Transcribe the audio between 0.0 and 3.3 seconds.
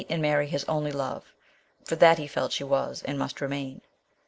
201 and marry his only love, for that he felt she was and